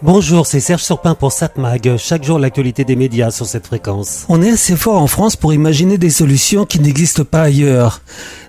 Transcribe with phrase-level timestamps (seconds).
[0.00, 1.96] Bonjour, c'est Serge Surpin pour SatMag.
[1.96, 4.26] Chaque jour, l'actualité des médias sur cette fréquence.
[4.28, 8.00] On est assez fort en France pour imaginer des solutions qui n'existent pas ailleurs.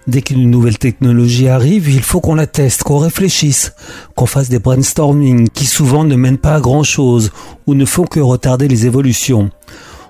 [0.05, 3.73] Dès qu'une nouvelle technologie arrive, il faut qu'on la teste, qu'on réfléchisse,
[4.15, 7.31] qu'on fasse des brainstorming qui souvent ne mènent pas à grand chose
[7.65, 9.49] ou ne font que retarder les évolutions.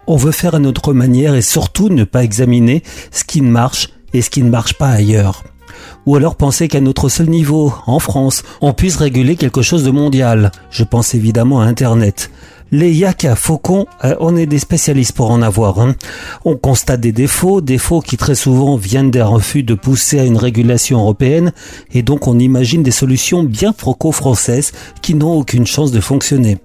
[0.07, 3.87] On veut faire à notre manière et surtout ne pas examiner ce qui ne marche
[4.11, 5.43] et ce qui ne marche pas ailleurs.
[6.05, 9.91] Ou alors penser qu'à notre seul niveau, en France, on puisse réguler quelque chose de
[9.91, 10.51] mondial.
[10.69, 12.31] Je pense évidemment à Internet.
[12.71, 15.79] Les yaka faucons, euh, on est des spécialistes pour en avoir.
[15.79, 15.95] Hein.
[16.45, 20.37] On constate des défauts, défauts qui très souvent viennent d'un refus de pousser à une
[20.37, 21.51] régulation européenne,
[21.91, 26.59] et donc on imagine des solutions bien franco-françaises qui n'ont aucune chance de fonctionner.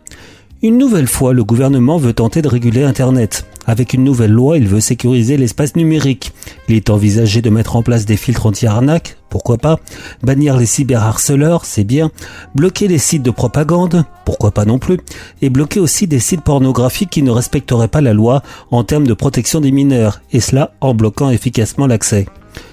[0.65, 3.45] Une nouvelle fois, le gouvernement veut tenter de réguler Internet.
[3.67, 6.33] Avec une nouvelle loi, il veut sécuriser l'espace numérique.
[6.71, 9.79] Il est envisagé de mettre en place des filtres anti-arnaque, pourquoi pas.
[10.23, 12.11] Bannir les cyberharceleurs, c'est bien.
[12.55, 14.97] Bloquer les sites de propagande, pourquoi pas non plus.
[15.43, 19.12] Et bloquer aussi des sites pornographiques qui ne respecteraient pas la loi en termes de
[19.12, 22.25] protection des mineurs, et cela en bloquant efficacement l'accès.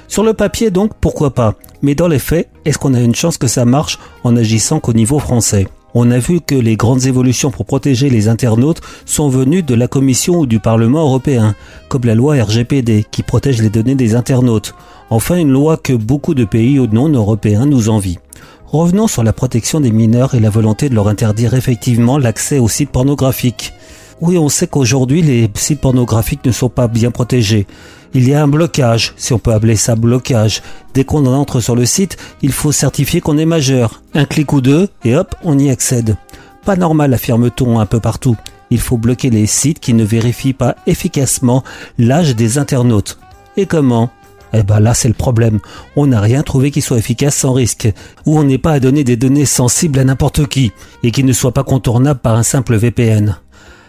[0.08, 1.56] Sur le papier donc, pourquoi pas.
[1.82, 4.94] Mais dans les faits, est-ce qu'on a une chance que ça marche en agissant qu'au
[4.94, 5.68] niveau français?
[5.94, 9.88] On a vu que les grandes évolutions pour protéger les internautes sont venues de la
[9.88, 11.56] Commission ou du Parlement européen,
[11.90, 14.74] comme la loi RGPD qui protège les données des internautes.
[15.10, 18.20] Enfin, une loi que beaucoup de pays non européens nous envient.
[18.68, 22.70] Revenons sur la protection des mineurs et la volonté de leur interdire effectivement l'accès aux
[22.70, 23.74] sites pornographiques.
[24.22, 27.68] Oui, on sait qu'aujourd'hui les sites pornographiques ne sont pas bien protégés
[28.14, 30.62] il y a un blocage, si on peut appeler ça blocage.
[30.94, 34.02] Dès qu'on entre sur le site, il faut certifier qu'on est majeur.
[34.14, 36.18] Un clic ou deux, et hop, on y accède.
[36.66, 38.36] Pas normal, affirme-t-on un peu partout.
[38.70, 41.64] Il faut bloquer les sites qui ne vérifient pas efficacement
[41.98, 43.18] l'âge des internautes.
[43.58, 44.10] Et comment?
[44.54, 45.60] Eh ben là, c'est le problème.
[45.96, 47.90] On n'a rien trouvé qui soit efficace sans risque,
[48.26, 51.32] ou on n'est pas à donner des données sensibles à n'importe qui, et qui ne
[51.32, 53.38] soient pas contournables par un simple VPN.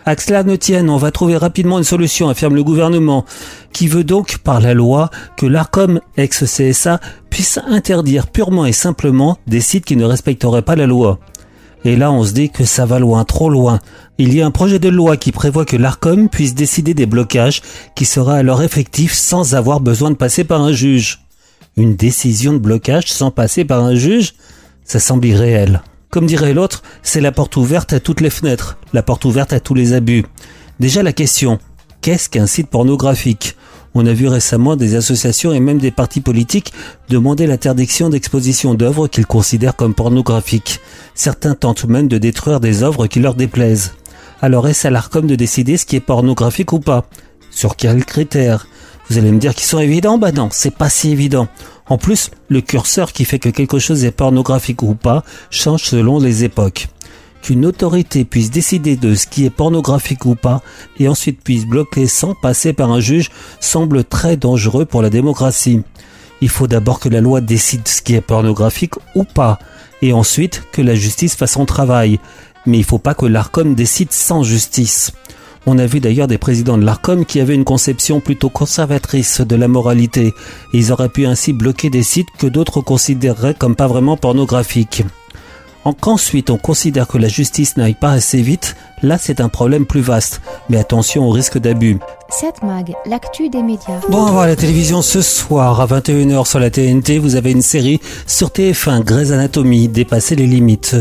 [0.05, 3.25] À ne tienne, on va trouver rapidement une solution, affirme le gouvernement,
[3.73, 7.01] qui veut donc, par la loi, que l'ARCOM, ex-CSA,
[7.31, 11.21] puisse interdire purement et simplement des sites qui ne respecteraient pas la loi.
[11.85, 13.79] Et là, on se dit que ça va loin, trop loin.
[14.19, 17.63] Il y a un projet de loi qui prévoit que l'ARCOM puisse décider des blocages
[17.95, 21.21] qui sera alors effectif sans avoir besoin de passer par un juge.
[21.77, 24.35] Une décision de blocage sans passer par un juge
[24.85, 25.81] Ça semble irréel.
[26.13, 29.61] Comme dirait l'autre, c'est la porte ouverte à toutes les fenêtres, la porte ouverte à
[29.61, 30.27] tous les abus.
[30.79, 31.59] Déjà la question,
[32.03, 33.57] qu'est-ce qu'un site pornographique?
[33.95, 36.75] On a vu récemment des associations et même des partis politiques
[37.09, 40.81] demander l'interdiction d'exposition d'œuvres qu'ils considèrent comme pornographiques.
[41.15, 43.93] Certains tentent même de détruire des œuvres qui leur déplaisent.
[44.43, 47.07] Alors est-ce à l'ARCOM de décider ce qui est pornographique ou pas?
[47.51, 48.67] Sur quels critères?
[49.09, 50.19] Vous allez me dire qu'ils sont évidents?
[50.19, 51.49] Bah non, c'est pas si évident.
[51.93, 56.21] En plus, le curseur qui fait que quelque chose est pornographique ou pas change selon
[56.21, 56.89] les époques.
[57.43, 60.63] Qu'une autorité puisse décider de ce qui est pornographique ou pas
[60.99, 63.29] et ensuite puisse bloquer sans passer par un juge
[63.61, 65.83] semble très dangereux pour la démocratie.
[66.41, 69.59] Il faut d'abord que la loi décide ce qui est pornographique ou pas
[70.01, 72.21] et ensuite que la justice fasse son travail.
[72.65, 75.13] Mais il ne faut pas que l'ARCOM décide sans justice.
[75.67, 79.57] On a vu d'ailleurs des présidents de l'ARCOM qui avaient une conception plutôt conservatrice de
[79.57, 80.35] la moralité.
[80.73, 85.05] ils auraient pu ainsi bloquer des sites que d'autres considéreraient comme pas vraiment pornographiques.
[86.01, 90.01] Qu'ensuite on considère que la justice n'aille pas assez vite, là c'est un problème plus
[90.01, 90.41] vaste.
[90.69, 91.99] Mais attention au risque d'abus.
[92.29, 94.01] 7 Mag, l'actu des médias.
[94.09, 97.19] Bon, on va la télévision ce soir à 21h sur la TNT.
[97.19, 100.97] Vous avez une série sur TF1, Grey's Anatomy, dépasser les limites.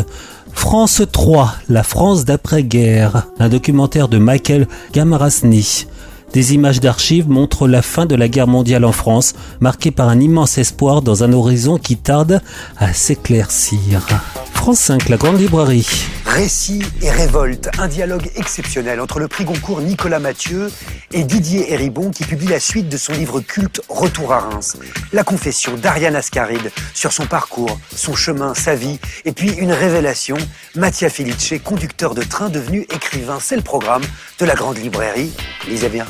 [0.53, 5.87] France 3, la France d'après-guerre, un documentaire de Michael Gamarasny.
[6.33, 10.19] Des images d'archives montrent la fin de la guerre mondiale en France, marquée par un
[10.19, 12.41] immense espoir dans un horizon qui tarde
[12.77, 14.07] à s'éclaircir.
[14.53, 15.87] France 5, la grande librairie.
[16.25, 20.71] Récit et révolte, un dialogue exceptionnel entre le prix Goncourt Nicolas Mathieu
[21.13, 24.77] et Didier Héribon qui publie la suite de son livre culte Retour à Reims.
[25.13, 30.37] La confession d'Ariane Ascaride sur son parcours, son chemin, sa vie et puis une révélation,
[30.75, 33.39] Mattia Felice, conducteur de train devenu écrivain.
[33.41, 34.03] C'est le programme
[34.39, 35.31] de la grande librairie.
[35.67, 36.05] Lisez bien.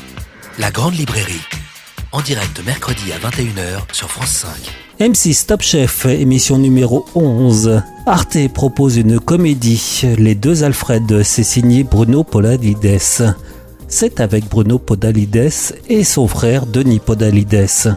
[0.58, 1.40] La grande librairie,
[2.12, 4.50] en direct mercredi à 21h sur France 5.
[5.00, 7.82] M6 Top Chef, émission numéro 11.
[8.06, 13.34] Arte propose une comédie, Les deux Alfred, c'est signé Bruno Podalides.
[13.94, 15.52] C'est avec Bruno Podalides
[15.86, 17.94] et son frère Denis Podalides.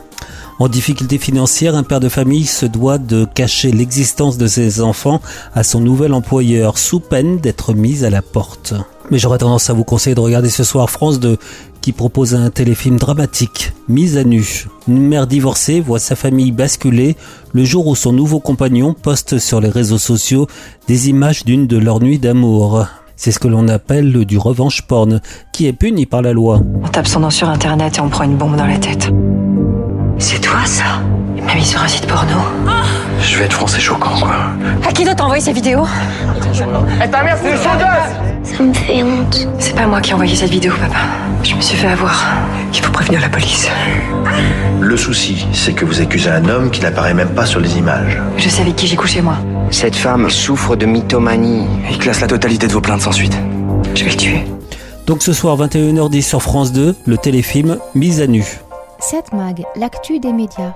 [0.60, 5.22] En difficulté financière, un père de famille se doit de cacher l'existence de ses enfants
[5.54, 8.74] à son nouvel employeur sous peine d'être mis à la porte.
[9.10, 11.38] Mais j'aurais tendance à vous conseiller de regarder ce soir France 2
[11.80, 14.68] qui propose un téléfilm dramatique, Mise à nu.
[14.90, 17.16] Une mère divorcée voit sa famille basculer
[17.54, 20.48] le jour où son nouveau compagnon poste sur les réseaux sociaux
[20.90, 22.86] des images d'une de leurs nuits d'amour.
[23.18, 25.22] C'est ce que l'on appelle du revanche porn,
[25.54, 26.60] qui est puni par la loi.
[26.84, 29.10] On tape son nom sur internet et on prend une bombe dans la tête.
[30.18, 31.02] C'est toi ça?
[31.38, 32.38] Il m'a mis sur un site porno.
[33.22, 34.36] Je vais être français choquant, quoi.
[34.88, 35.86] À qui d'autre t'a envoyé ces vidéos
[38.44, 39.48] Ça me fait honte.
[39.60, 41.00] C'est pas moi qui ai envoyé cette vidéo, papa.
[41.44, 42.26] Je me suis fait avoir.
[42.74, 43.70] Il faut prévenir la police.
[44.80, 48.22] Le souci, c'est que vous accusez un homme qui n'apparaît même pas sur les images.
[48.38, 49.38] Je sais avec qui j'ai couché, moi.
[49.72, 51.66] Cette femme souffre de mythomanie.
[51.90, 53.38] Il classe la totalité de vos plaintes sans suite.
[53.94, 54.44] Je vais le tuer.
[55.06, 58.44] Donc ce soir 21h10 sur France 2, le téléfilm Mise à nu.
[59.00, 60.74] 7 Mag, l'actu des médias.